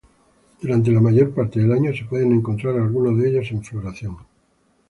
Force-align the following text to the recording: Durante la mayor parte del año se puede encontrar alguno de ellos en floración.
Durante 0.59 0.91
la 0.91 0.99
mayor 0.99 1.29
parte 1.31 1.59
del 1.59 1.71
año 1.73 1.93
se 1.95 2.05
puede 2.05 2.25
encontrar 2.25 2.75
alguno 2.75 3.15
de 3.15 3.29
ellos 3.29 3.51
en 3.51 3.63
floración. 3.63 4.17